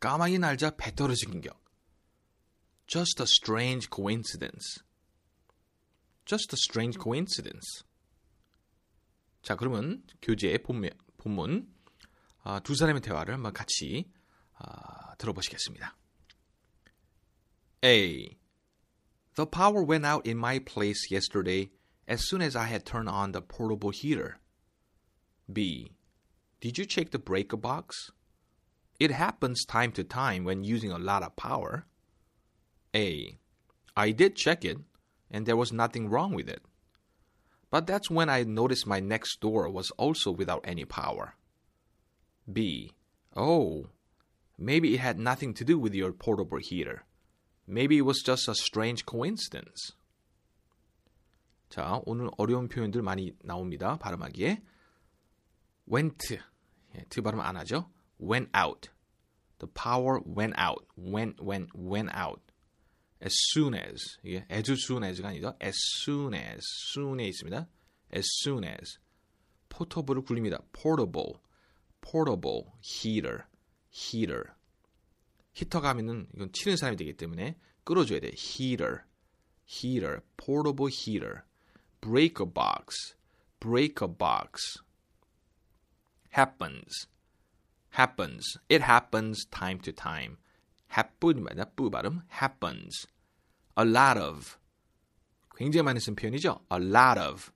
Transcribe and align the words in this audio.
까마귀 0.00 0.38
날자 0.38 0.76
배 0.76 0.94
떨어진 0.94 1.30
긴격 1.30 1.62
Just 2.86 3.22
a 3.22 3.24
strange 3.24 3.88
coincidence 3.92 4.82
Just 6.24 6.54
a 6.54 6.58
strange 6.58 6.98
coincidence 7.00 7.84
자 9.42 9.56
그러면 9.56 10.02
교재의 10.22 10.62
본문, 10.62 10.90
본문 11.18 11.72
아, 12.42 12.60
두 12.60 12.74
사람의 12.74 13.02
대화를 13.02 13.34
한번 13.34 13.52
같이 13.52 14.10
아, 14.54 15.14
들어보시겠습니다 15.16 15.96
A. 17.82 18.38
The 19.36 19.46
power 19.50 19.82
went 19.82 20.04
out 20.04 20.26
in 20.26 20.36
my 20.36 20.58
place 20.58 21.10
yesterday 21.10 21.70
as 22.06 22.26
soon 22.26 22.42
as 22.42 22.56
I 22.56 22.66
had 22.68 22.84
turned 22.84 23.08
on 23.08 23.32
the 23.32 23.40
portable 23.40 23.90
heater. 23.90 24.38
B. 25.50 25.96
Did 26.60 26.78
you 26.78 26.86
check 26.86 27.10
the 27.10 27.18
breaker 27.18 27.56
box? 27.56 28.12
It 28.99 29.11
happens 29.11 29.65
time 29.65 29.91
to 29.93 30.03
time 30.03 30.43
when 30.43 30.63
using 30.63 30.91
a 30.91 30.97
lot 30.97 31.23
of 31.23 31.35
power. 31.35 31.85
A. 32.95 33.37
I 33.95 34.11
did 34.11 34.35
check 34.35 34.63
it, 34.63 34.77
and 35.29 35.45
there 35.45 35.57
was 35.57 35.73
nothing 35.73 36.09
wrong 36.09 36.33
with 36.33 36.47
it. 36.47 36.63
But 37.69 37.87
that's 37.87 38.09
when 38.09 38.29
I 38.29 38.43
noticed 38.43 38.87
my 38.87 38.99
next 38.99 39.41
door 39.41 39.69
was 39.69 39.91
also 39.97 40.31
without 40.31 40.63
any 40.65 40.85
power. 40.85 41.35
B. 42.51 42.91
Oh, 43.35 43.87
maybe 44.57 44.93
it 44.93 44.99
had 44.99 45.19
nothing 45.19 45.53
to 45.55 45.65
do 45.65 45.77
with 45.77 45.93
your 45.93 46.13
portable 46.13 46.59
heater. 46.61 47.03
Maybe 47.67 47.97
it 47.97 48.05
was 48.05 48.21
just 48.23 48.47
a 48.47 48.55
strange 48.55 49.05
coincidence. 49.05 49.93
자, 51.69 52.01
오늘 52.05 52.29
어려운 52.37 52.69
표현들 52.69 53.01
많이 53.01 53.33
나옵니다. 53.43 53.97
발음하기에. 53.97 54.61
went. 55.91 56.37
예, 56.95 57.03
드 57.09 57.21
발음 57.21 57.41
안 57.41 57.57
하죠? 57.57 57.89
went 58.19 58.49
out. 58.53 58.89
The 59.59 59.67
power 59.67 60.21
went 60.25 60.53
out. 60.57 60.85
went, 60.95 61.41
went, 61.41 61.69
went 61.75 62.09
out. 62.13 62.41
as 63.21 63.33
soon 63.53 63.73
as. 63.73 64.17
이게 64.23 64.45
as 64.51 64.69
soon 64.85 65.03
as가 65.03 65.29
아니죠. 65.29 65.55
as 65.61 65.75
soon 66.03 66.33
as. 66.33 66.61
soon에 66.93 67.27
있습니다. 67.27 67.67
as 68.13 68.27
soon 68.43 68.63
as. 68.63 68.99
포터블을 69.69 70.23
굴립니다. 70.23 70.59
portable. 70.71 71.39
portable. 72.01 72.71
heater. 72.81 73.45
heater. 73.91 74.51
히터가 75.53 75.89
하면은 75.89 76.27
이건 76.35 76.51
치는 76.51 76.75
사람이 76.75 76.97
되기 76.97 77.13
때문에 77.15 77.57
끌어줘야 77.85 78.19
돼. 78.19 78.31
heater, 78.35 79.03
heater, 79.65 80.21
portable 80.37 80.91
heater, 80.91 81.43
breaker 82.01 82.45
box, 82.45 83.15
breaker 83.59 84.07
box. 84.07 84.81
happens, 86.35 87.07
happens. 87.97 88.57
It 88.69 88.83
happens 88.83 89.45
time 89.49 89.79
to 89.81 89.93
time. 89.93 90.37
happen입니다. 90.91 91.71
뿌 91.75 91.89
발음. 91.89 92.21
happens. 92.31 93.07
a 93.79 93.85
lot 93.85 94.19
of. 94.19 94.57
굉장히 95.55 95.83
많이 95.83 95.99
쓴 95.99 96.15
표현이죠. 96.15 96.65
a 96.71 96.79
lot 96.79 97.19
of. 97.19 97.51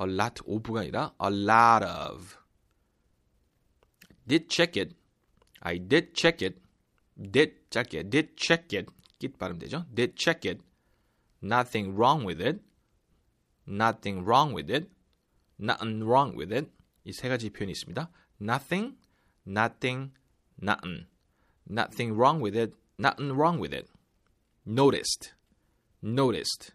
a 0.00 0.08
lot 0.10 0.42
of가 0.46 0.80
아니라 0.80 1.14
a 1.22 1.30
lot 1.30 1.84
of. 1.84 2.36
did 4.26 4.48
check 4.48 4.80
it. 4.80 4.96
I 5.60 5.78
did 5.78 6.12
check 6.14 6.46
it. 6.46 6.60
did 7.16 7.70
짧게 7.70 8.10
did 8.10 8.36
check 8.36 8.76
it 8.76 8.86
깃 9.18 9.38
발음되죠. 9.38 9.86
did 9.94 10.14
check 10.16 10.48
it. 10.50 10.62
nothing 11.42 11.96
wrong 11.96 12.26
with 12.26 12.40
it. 12.42 12.62
nothing 13.66 14.24
wrong 14.26 14.54
with 14.54 14.72
it. 14.72 14.90
nothing 15.58 16.02
wrong 16.02 16.36
with 16.36 16.52
it. 16.54 16.70
이 17.04 17.12
세 17.12 17.28
가지 17.28 17.50
표현이 17.50 17.72
있습니다. 17.72 18.10
nothing, 18.40 18.96
nothing, 19.48 20.12
nothing. 20.60 21.06
nothing 21.66 22.14
wrong 22.16 22.40
with 22.40 22.56
it. 22.56 22.74
nothing 22.98 23.32
wrong 23.32 23.58
with 23.58 23.72
it. 23.72 23.88
noticed, 24.64 25.34
noticed, 26.02 26.72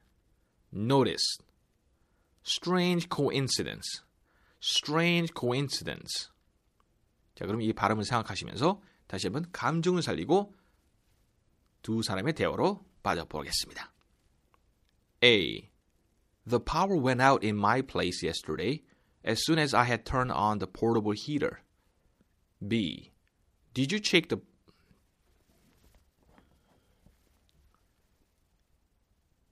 noticed. 0.72 1.44
strange 2.44 3.10
coincidence. 3.10 4.04
strange 4.62 5.34
coincidence. 5.34 6.30
자, 7.36 7.46
그럼 7.46 7.62
이 7.62 7.72
발음을 7.74 8.04
생각하시면서 8.04 8.82
다시 9.08 9.28
한번 9.28 9.46
감정을 9.52 10.02
살리고 10.02 10.54
두 11.82 12.04
사람의 12.04 12.34
대화로 12.34 12.86
빠져보겠습니다. 13.02 13.92
A. 15.24 15.70
The 16.46 16.60
power 16.60 16.98
went 16.98 17.22
out 17.22 17.46
in 17.46 17.58
my 17.58 17.82
place 17.82 18.24
yesterday 18.24 18.84
as 19.24 19.42
soon 19.46 19.60
as 19.60 19.76
I 19.76 19.86
had 19.86 20.04
turned 20.04 20.32
on 20.32 20.60
the 20.60 20.68
portable 20.68 21.14
heater. 21.14 21.62
B. 22.67 23.13
Did 23.73 23.93
you 23.93 23.99
check 23.99 24.29
the 24.29 24.41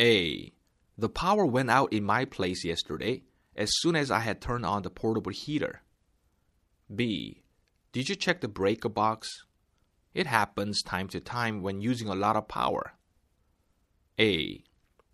A. 0.00 0.52
The 0.98 1.08
power 1.08 1.46
went 1.46 1.70
out 1.70 1.92
in 1.92 2.02
my 2.02 2.24
place 2.24 2.64
yesterday 2.64 3.22
as 3.54 3.70
soon 3.72 3.94
as 3.94 4.10
I 4.10 4.20
had 4.20 4.40
turned 4.40 4.66
on 4.66 4.82
the 4.82 4.90
portable 4.90 5.30
heater. 5.32 5.82
B. 6.92 7.42
Did 7.92 8.08
you 8.08 8.16
check 8.16 8.40
the 8.40 8.48
breaker 8.48 8.88
box? 8.88 9.44
It 10.14 10.26
happens 10.26 10.82
time 10.82 11.08
to 11.08 11.20
time 11.20 11.62
when 11.62 11.80
using 11.80 12.08
a 12.08 12.14
lot 12.14 12.36
of 12.36 12.48
power. 12.48 12.94
A. 14.18 14.64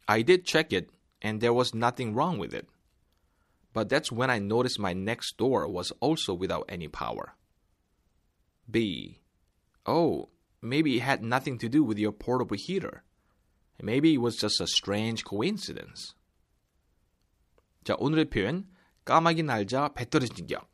I 0.09 0.23
did 0.23 0.47
check 0.47 0.73
it, 0.73 0.91
and 1.21 1.41
there 1.41 1.53
was 1.53 1.75
nothing 1.75 2.15
wrong 2.15 2.39
with 2.39 2.55
it. 2.55 2.67
But 3.73 3.89
that's 3.89 4.11
when 4.11 4.31
I 4.31 4.39
noticed 4.39 4.79
my 4.79 4.95
next 4.95 5.37
door 5.37 5.69
was 5.69 5.93
also 6.01 6.33
without 6.33 6.65
any 6.69 6.89
power. 6.89 7.35
B. 8.70 9.22
Oh, 9.86 10.30
maybe 10.62 10.98
it 10.98 11.02
had 11.02 11.24
nothing 11.24 11.58
to 11.60 11.70
do 11.70 11.84
with 11.84 11.98
your 11.98 12.12
portable 12.12 12.58
heater. 12.58 13.04
Maybe 13.82 14.14
it 14.14 14.22
was 14.22 14.38
just 14.38 14.62
a 14.62 14.68
strange 14.68 15.26
coincidence. 15.26 16.16
자, 17.84 17.96
오늘의 18.00 18.30
표현 18.30 18.70
까마귀 19.06 19.44
날자 19.44 19.94
배 19.94 20.10
떨어진 20.10 20.48
격. 20.48 20.72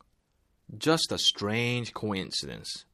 Just 0.77 1.11
a 1.11 1.17
strange 1.17 1.91
coincidence. 1.93 2.85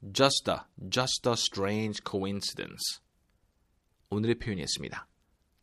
Just 0.00 0.48
a, 0.48 0.64
just 0.88 1.28
a 1.28 1.32
strange 1.32 2.02
coincidence. 2.02 3.00
오늘의 4.08 4.38
표현이었습니다. 4.38 5.06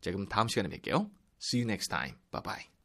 자, 0.02 0.12
그럼 0.12 0.28
다음 0.28 0.48
시간에 0.48 0.70
뵐게요. 0.70 1.10
See 1.42 1.62
you 1.62 1.66
next 1.66 1.88
time. 1.88 2.18
Bye 2.32 2.44
bye. 2.44 2.76